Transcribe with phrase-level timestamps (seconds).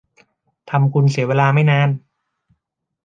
[0.69, 1.89] ทำคุณเสียเวลาไม่นาน